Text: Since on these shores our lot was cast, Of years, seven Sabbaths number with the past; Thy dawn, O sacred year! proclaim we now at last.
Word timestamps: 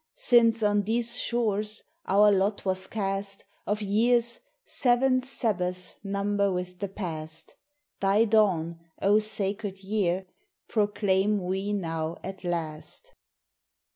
Since 0.15 0.63
on 0.63 0.81
these 0.81 1.19
shores 1.19 1.83
our 2.07 2.31
lot 2.31 2.65
was 2.65 2.87
cast, 2.87 3.45
Of 3.67 3.83
years, 3.83 4.39
seven 4.65 5.21
Sabbaths 5.21 5.93
number 6.03 6.51
with 6.51 6.79
the 6.79 6.87
past; 6.87 7.53
Thy 7.99 8.25
dawn, 8.25 8.79
O 8.99 9.19
sacred 9.19 9.83
year! 9.83 10.25
proclaim 10.67 11.37
we 11.37 11.71
now 11.73 12.17
at 12.23 12.43
last. 12.43 13.13